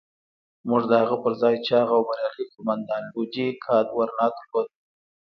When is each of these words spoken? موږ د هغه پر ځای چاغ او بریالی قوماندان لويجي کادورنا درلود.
موږ 0.69 0.81
د 0.87 0.93
هغه 1.01 1.17
پر 1.23 1.33
ځای 1.41 1.55
چاغ 1.67 1.87
او 1.97 2.01
بریالی 2.07 2.45
قوماندان 2.53 3.01
لويجي 3.11 3.47
کادورنا 3.65 4.25
درلود. 4.35 4.67